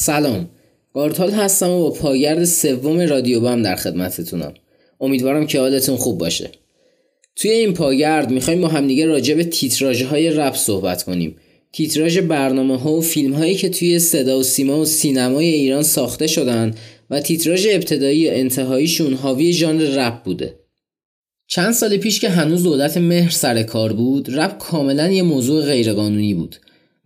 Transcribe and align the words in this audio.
سلام. 0.00 0.48
قارتال 0.94 1.30
هستم 1.30 1.70
و 1.70 1.80
با 1.80 1.90
پاگرد 1.90 2.44
سوم 2.44 3.00
رادیو 3.00 3.40
بام 3.40 3.62
در 3.62 3.76
خدمتتونم. 3.76 4.54
امیدوارم 5.00 5.46
که 5.46 5.60
حالتون 5.60 5.96
خوب 5.96 6.18
باشه. 6.18 6.50
توی 7.36 7.50
این 7.50 7.74
پاگرد 7.74 8.30
می‌خوایم 8.30 8.60
با 8.60 8.68
همدیگه 8.68 9.06
راجع 9.06 9.34
به 9.34 9.44
تیتراژ 9.44 10.02
های 10.02 10.30
رپ 10.30 10.56
صحبت 10.56 11.02
کنیم. 11.02 11.36
تیتراژ 11.72 12.18
برنامه 12.18 12.78
ها 12.78 12.92
و 12.92 13.00
فیلم 13.00 13.32
هایی 13.32 13.54
که 13.54 13.68
توی 13.68 13.98
صدا 13.98 14.38
و 14.38 14.42
سیما 14.42 14.80
و 14.80 14.84
سینمای 14.84 15.46
ایران 15.46 15.82
ساخته 15.82 16.26
شدن 16.26 16.74
و 17.10 17.20
تیتراژ 17.20 17.66
ابتدایی 17.70 18.28
و 18.28 18.32
انتهاییشون 18.32 19.14
حاوی 19.14 19.52
ژانر 19.52 19.84
رپ 19.84 20.22
بوده. 20.24 20.54
چند 21.46 21.72
سال 21.72 21.96
پیش 21.96 22.20
که 22.20 22.28
هنوز 22.28 22.62
دولت 22.62 22.96
مهر 22.96 23.30
سر 23.30 23.62
کار 23.62 23.92
بود 23.92 24.38
رپ 24.38 24.58
کاملا 24.58 25.08
یه 25.08 25.22
موضوع 25.22 25.64
غیرقانونی 25.64 26.34
بود. 26.34 26.56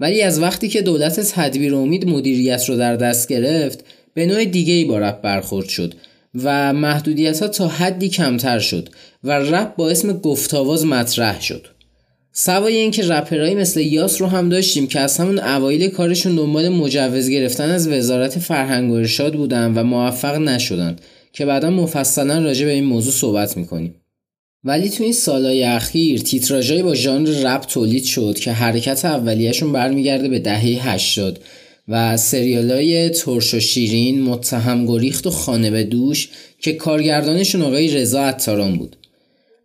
ولی 0.03 0.23
از 0.23 0.41
وقتی 0.41 0.69
که 0.69 0.83
دولت 0.83 1.21
تدبیر 1.21 1.75
امید 1.75 2.09
مدیریت 2.09 2.69
رو 2.69 2.77
در 2.77 2.97
دست 2.97 3.29
گرفت 3.29 3.85
به 4.15 4.27
نوع 4.27 4.45
دیگه 4.45 4.73
ای 4.73 4.85
با 4.85 4.99
رپ 4.99 5.21
برخورد 5.21 5.69
شد 5.69 5.95
و 6.43 6.73
محدودیت 6.73 7.43
ها 7.43 7.49
تا 7.49 7.69
حدی 7.69 8.09
کمتر 8.09 8.59
شد 8.59 8.89
و 9.25 9.33
رپ 9.33 9.77
با 9.77 9.91
اسم 9.91 10.13
گفتاواز 10.13 10.87
مطرح 10.87 11.41
شد. 11.41 11.67
سوای 12.33 12.77
اینکه 12.77 13.03
رپرهایی 13.09 13.55
مثل 13.55 13.81
یاس 13.81 14.21
رو 14.21 14.27
هم 14.27 14.49
داشتیم 14.49 14.87
که 14.87 15.01
از 15.01 15.19
همون 15.19 15.39
اوایل 15.39 15.89
کارشون 15.89 16.37
دنبال 16.37 16.69
مجوز 16.69 17.29
گرفتن 17.29 17.71
از 17.71 17.89
وزارت 17.89 18.39
فرهنگ 18.39 18.91
و 18.91 18.95
ارشاد 18.95 19.35
بودن 19.35 19.75
و 19.75 19.83
موفق 19.83 20.39
نشدن 20.39 20.97
که 21.33 21.47
بعدا 21.47 21.71
مفصلا 21.71 22.45
راجع 22.45 22.65
به 22.65 22.73
این 22.73 22.85
موضوع 22.85 23.13
صحبت 23.13 23.57
می‌کنیم. 23.57 24.02
ولی 24.65 24.91
تو 24.91 25.05
این 25.05 25.13
سالهای 25.13 25.63
اخیر 25.63 26.21
تیتراژهایی 26.21 26.83
با 26.83 26.95
ژانر 26.95 27.31
رپ 27.31 27.67
تولید 27.67 28.05
شد 28.05 28.39
که 28.39 28.53
حرکت 28.53 29.05
اولیهشون 29.05 29.73
برمیگرده 29.73 30.29
به 30.29 30.39
دهه 30.39 30.89
80 30.89 31.41
و 31.89 32.17
سریالای 32.17 33.11
ترش 33.11 33.55
و 33.55 33.61
شیرین 33.61 34.23
متهم 34.23 34.87
گریخت 34.87 35.27
و 35.27 35.31
خانه 35.31 35.71
به 35.71 35.85
دوش 35.85 36.29
که 36.61 36.73
کارگردانشون 36.73 37.63
آقای 37.63 37.95
رضا 37.95 38.21
عطاران 38.21 38.77
بود. 38.77 38.97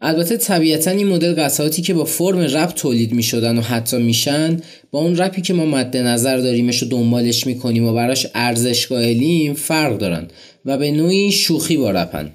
البته 0.01 0.37
طبیعتا 0.37 0.91
این 0.91 1.07
مدل 1.07 1.33
قطعاتی 1.33 1.81
که 1.81 1.93
با 1.93 2.05
فرم 2.05 2.39
رپ 2.39 2.73
تولید 2.73 3.13
می 3.13 3.23
شدن 3.23 3.57
و 3.57 3.61
حتی 3.61 3.97
میشن 3.97 4.61
با 4.91 4.99
اون 4.99 5.17
رپی 5.17 5.41
که 5.41 5.53
ما 5.53 5.65
مد 5.65 5.97
نظر 5.97 6.37
داریمش 6.37 6.83
و 6.83 6.85
دنبالش 6.85 7.47
می‌کنیم 7.47 7.85
و 7.85 7.93
براش 7.93 8.27
ارزش 8.35 8.87
قائلیم 8.87 9.53
فرق 9.53 9.97
دارن 9.97 10.27
و 10.65 10.77
به 10.77 10.91
نوعی 10.91 11.31
شوخی 11.31 11.77
با 11.77 11.91
رپن. 11.91 12.31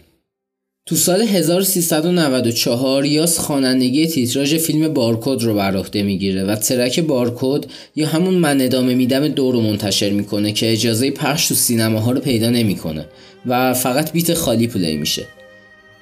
تو 0.87 0.97
سال 0.97 1.23
1394 1.23 3.05
یاس 3.05 3.39
خوانندگی 3.39 4.07
تیتراژ 4.07 4.55
فیلم 4.55 4.95
بارکود 4.95 5.43
رو 5.43 5.55
بر 5.55 5.77
عهده 5.77 6.03
می‌گیره 6.03 6.45
و 6.45 6.57
ترک 6.57 7.01
بارکود 7.01 7.67
یا 7.97 8.09
همون 8.09 8.35
من 8.35 8.61
ادامه 8.61 8.95
میدم 8.95 9.29
دو 9.29 9.53
رو 9.53 9.61
منتشر 9.61 10.11
می‌کنه 10.11 10.53
که 10.53 10.73
اجازه 10.73 11.11
پخش 11.11 11.49
تو 11.49 11.55
سینماها 11.55 12.13
رو 12.13 12.21
پیدا 12.21 12.51
نمی‌کنه 12.51 13.07
و 13.47 13.75
فقط 13.75 14.13
بیت 14.13 14.35
خالی 14.35 14.67
پلی 14.67 14.97
میشه. 14.97 15.27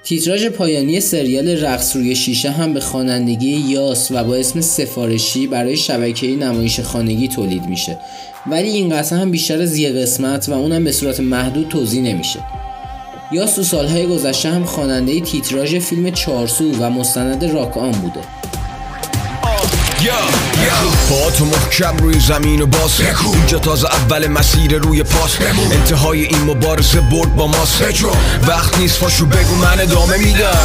تیتراژ 0.04 0.46
پایانی 0.46 1.00
سریال 1.00 1.48
رقص 1.48 1.96
روی 1.96 2.16
شیشه 2.16 2.50
هم 2.50 2.74
به 2.74 2.80
خوانندگی 2.80 3.56
یاس 3.68 4.10
و 4.10 4.24
با 4.24 4.36
اسم 4.36 4.60
سفارشی 4.60 5.46
برای 5.46 5.76
شبکه 5.76 6.26
نمایش 6.26 6.80
خانگی 6.80 7.28
تولید 7.28 7.66
میشه. 7.66 7.98
ولی 8.50 8.68
این 8.68 8.88
قصه 8.88 9.16
هم 9.16 9.30
بیشتر 9.30 9.62
از 9.62 9.76
یه 9.76 9.92
قسمت 9.92 10.48
و 10.48 10.52
اونم 10.52 10.84
به 10.84 10.92
صورت 10.92 11.20
محدود 11.20 11.68
توضیح 11.68 12.02
نمیشه. 12.02 12.38
یا 13.32 13.46
تو 13.46 13.62
سالهای 13.62 14.06
گذشته 14.06 14.48
هم 14.50 14.64
خواننده 14.64 15.20
تیتراژ 15.20 15.74
فیلم 15.74 16.10
چارسو 16.10 16.72
و 16.72 16.90
مستند 16.90 17.44
راک 17.44 17.76
آن 17.76 17.92
بوده 17.92 18.20
با 21.10 21.30
تو 21.30 21.44
محکم 21.44 21.96
روی 21.96 22.20
زمین 22.20 22.62
و 22.62 22.66
باز. 22.66 23.00
اینجا 23.34 23.58
تازه 23.58 23.88
اول 23.88 24.26
مسیر 24.26 24.78
روی 24.78 25.02
پاس. 25.02 25.36
انتهای 25.72 26.24
این 26.24 26.44
مبارزه 26.44 27.00
برد 27.00 27.36
با 27.36 27.46
ماست. 27.46 27.82
وقت 28.48 28.78
نیست 28.78 28.96
فاشو 28.96 29.26
بگو 29.26 29.54
من 29.54 29.80
ادامه 29.80 30.16
میدم. 30.16 30.58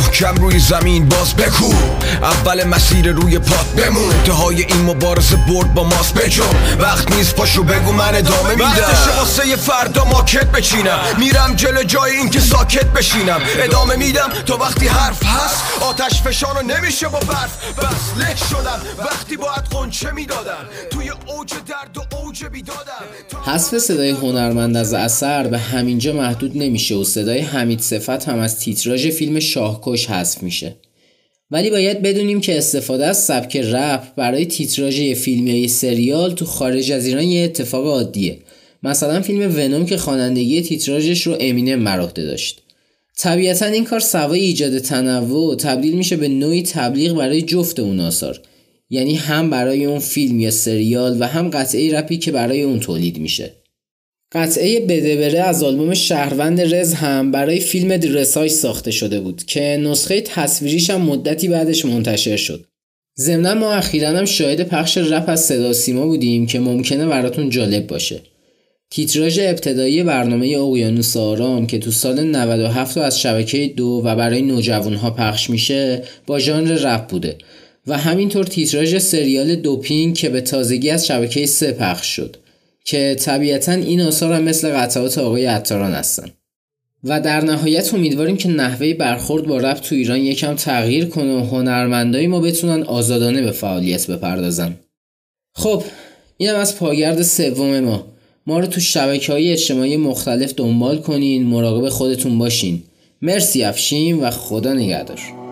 محکم 0.00 0.34
روی 0.34 0.58
زمین 0.58 1.08
باز. 1.08 1.34
بکو 1.34 1.72
اول 2.22 2.64
مسیر 2.64 3.12
روی 3.12 3.38
پات 3.38 3.66
بمون. 3.66 4.12
انتهای 4.14 4.62
این 4.62 4.82
مبارزه 4.82 5.36
برد 5.36 5.74
با 5.74 5.84
ماست. 5.84 6.14
بجو 6.14 6.44
وقت 6.80 7.12
نیست 7.12 7.34
پاشو 7.34 7.62
بگو 7.62 7.92
من 7.92 8.14
ادامه 8.14 8.50
میدم. 8.50 8.64
وقتش 8.64 9.16
واسه 9.18 9.56
فردا 9.56 10.04
ماکت 10.04 10.46
بچینم. 10.46 10.98
میرم 11.18 11.54
جلو 11.54 11.82
جای 11.82 12.12
این 12.12 12.30
که 12.30 12.40
ساکت 12.40 12.86
بشینم. 12.86 13.40
ادامه 13.58 13.96
میدم. 13.96 14.28
تو 14.46 14.56
وقتی 14.56 14.88
حرف 14.88 15.24
هست 15.24 15.62
آتش 15.80 16.22
فشانو 16.22 16.62
نمیشه 16.62 17.08
با 17.08 17.18
برف. 17.18 17.50
بس 17.78 18.22
له 18.22 18.36
شدم. 18.50 18.80
وقتی 18.98 19.36
باید 19.48 19.64
قنچه 19.70 20.10
می‌دادم 20.10 20.68
توی 20.90 21.08
اوج 21.08 21.48
درد 21.48 21.96
و 21.96 22.16
اوج 22.16 22.44
بیدادم 22.44 23.04
حذف 23.44 23.78
صدای 23.78 24.10
هنرمند 24.10 24.76
از 24.76 24.94
اثر 24.94 25.46
به 25.46 25.58
همینجا 25.58 26.12
محدود 26.12 26.58
نمیشه 26.58 26.94
و 26.94 27.04
صدای 27.04 27.38
حمید 27.38 27.80
صفت 27.80 28.28
هم 28.28 28.38
از 28.38 28.60
تیتراژ 28.60 29.06
فیلم 29.06 29.40
شاهکش 29.40 30.06
حذف 30.06 30.42
میشه. 30.42 30.76
ولی 31.50 31.70
باید 31.70 32.02
بدونیم 32.02 32.40
که 32.40 32.58
استفاده 32.58 33.06
از 33.06 33.24
سبک 33.24 33.56
رپ 33.56 34.14
برای 34.16 34.46
تیتراژ 34.46 34.98
یه 34.98 35.14
فیلم 35.14 35.46
یا 35.46 35.68
سریال 35.68 36.32
تو 36.34 36.44
خارج 36.44 36.92
از 36.92 37.06
ایران 37.06 37.24
یه 37.24 37.44
اتفاق 37.44 37.86
عادیه. 37.86 38.38
مثلا 38.82 39.20
فیلم 39.20 39.56
ونوم 39.56 39.86
که 39.86 39.96
خوانندگی 39.96 40.62
تیتراژش 40.62 41.26
رو 41.26 41.36
امینم 41.40 41.84
بر 41.84 42.00
داشت. 42.00 42.62
طبیعتا 43.16 43.66
این 43.66 43.84
کار 43.84 44.00
سوای 44.00 44.40
ایجاد 44.40 44.78
تنوع 44.78 45.56
تبدیل 45.56 45.96
میشه 45.96 46.16
به 46.16 46.28
نوعی 46.28 46.62
تبلیغ 46.62 47.16
برای 47.16 47.42
جفت 47.42 47.80
اون 47.80 48.00
آثار. 48.00 48.40
یعنی 48.90 49.14
هم 49.14 49.50
برای 49.50 49.84
اون 49.84 49.98
فیلم 49.98 50.40
یا 50.40 50.50
سریال 50.50 51.16
و 51.20 51.26
هم 51.26 51.50
قطعه 51.50 51.98
رپی 51.98 52.18
که 52.18 52.32
برای 52.32 52.62
اون 52.62 52.80
تولید 52.80 53.18
میشه. 53.18 53.52
قطعه 54.32 54.80
بده 54.80 55.16
بره 55.16 55.40
از 55.40 55.62
آلبوم 55.62 55.94
شهروند 55.94 56.60
رز 56.60 56.94
هم 56.94 57.30
برای 57.30 57.60
فیلم 57.60 57.96
درساج 57.96 58.50
ساخته 58.50 58.90
شده 58.90 59.20
بود 59.20 59.44
که 59.44 59.80
نسخه 59.82 60.20
تصویریش 60.20 60.90
هم 60.90 61.00
مدتی 61.00 61.48
بعدش 61.48 61.84
منتشر 61.84 62.36
شد. 62.36 62.64
ضمنا 63.18 63.54
ما 63.54 63.72
اخیرا 63.72 64.08
هم 64.08 64.24
شاهد 64.24 64.62
پخش 64.62 64.98
رپ 64.98 65.28
از 65.28 65.40
صدا 65.40 65.72
سیما 65.72 66.06
بودیم 66.06 66.46
که 66.46 66.60
ممکنه 66.60 67.06
براتون 67.06 67.50
جالب 67.50 67.86
باشه. 67.86 68.20
تیتراژ 68.90 69.38
ابتدایی 69.38 70.02
برنامه 70.02 70.46
اقیانوس 70.46 71.16
آرام 71.16 71.66
که 71.66 71.78
تو 71.78 71.90
سال 71.90 72.22
97 72.22 72.98
از 72.98 73.20
شبکه 73.20 73.72
دو 73.76 74.02
و 74.04 74.16
برای 74.16 74.42
نوجوانها 74.42 75.10
پخش 75.10 75.50
میشه 75.50 76.02
با 76.26 76.38
ژانر 76.38 76.74
رپ 76.74 77.06
بوده. 77.06 77.36
و 77.88 77.98
همینطور 77.98 78.44
تیتراژ 78.44 78.96
سریال 78.96 79.56
دوپینگ 79.56 80.14
که 80.14 80.28
به 80.28 80.40
تازگی 80.40 80.90
از 80.90 81.06
شبکه 81.06 81.46
سه 81.46 81.72
پخش 81.72 82.06
شد 82.06 82.36
که 82.84 83.16
طبیعتا 83.20 83.72
این 83.72 84.00
آثار 84.00 84.32
هم 84.32 84.42
مثل 84.42 84.68
قطعات 84.68 85.18
آقای 85.18 85.46
عطاران 85.46 85.92
هستن. 85.92 86.30
و 87.04 87.20
در 87.20 87.40
نهایت 87.40 87.94
امیدواریم 87.94 88.36
که 88.36 88.48
نحوه 88.48 88.94
برخورد 88.94 89.46
با 89.46 89.58
رپ 89.58 89.80
تو 89.80 89.94
ایران 89.94 90.18
یکم 90.18 90.54
تغییر 90.54 91.04
کنه 91.04 91.34
و 91.34 91.44
هنرمندای 91.44 92.26
ما 92.26 92.40
بتونن 92.40 92.82
آزادانه 92.82 93.42
به 93.42 93.50
فعالیت 93.50 94.10
بپردازن. 94.10 94.74
خب 95.54 95.82
اینم 96.36 96.56
از 96.56 96.76
پاگرد 96.76 97.22
سوم 97.22 97.80
ما. 97.80 98.06
ما 98.46 98.60
رو 98.60 98.66
تو 98.66 98.80
شبکه 98.80 99.32
های 99.32 99.52
اجتماعی 99.52 99.96
مختلف 99.96 100.54
دنبال 100.56 100.98
کنین 100.98 101.42
مراقب 101.42 101.88
خودتون 101.88 102.38
باشین. 102.38 102.82
مرسی 103.22 103.64
افشین 103.64 104.16
و 104.16 104.30
خدا 104.30 104.72
نگهدار. 104.74 105.47